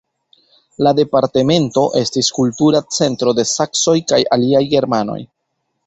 La 0.87 0.93
departemento 0.99 1.83
estis 2.01 2.31
kultura 2.39 2.83
centro 2.99 3.37
de 3.41 3.49
saksoj 3.53 3.97
kaj 4.15 4.23
aliaj 4.39 4.65
germanoj. 4.75 5.21